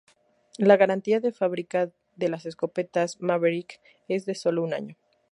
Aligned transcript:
La 0.57 0.77
garantía 0.77 1.19
de 1.19 1.31
fábrica 1.31 1.91
de 2.15 2.27
las 2.27 2.47
escopetas 2.47 3.21
Maverick 3.21 3.79
es 4.07 4.25
de 4.25 4.33
solo 4.33 4.63
un 4.63 4.73
año. 4.73 4.95